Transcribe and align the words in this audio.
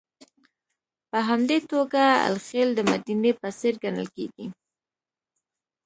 په 1.09 1.19
همدې 1.29 1.57
توګه 1.71 2.03
الخلیل 2.27 2.69
د 2.75 2.79
مدینې 2.91 3.31
په 3.41 3.49
څېر 3.59 3.73
ګڼل 3.83 4.07
کېږي. 4.15 4.47